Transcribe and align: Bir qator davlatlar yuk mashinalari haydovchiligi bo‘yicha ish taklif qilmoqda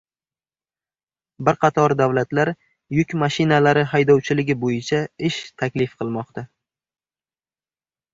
Bir 1.49 1.57
qator 1.65 1.93
davlatlar 1.99 2.49
yuk 2.99 3.13
mashinalari 3.23 3.83
haydovchiligi 3.91 4.55
bo‘yicha 4.63 5.03
ish 5.29 5.37
taklif 5.63 5.93
qilmoqda 6.01 6.45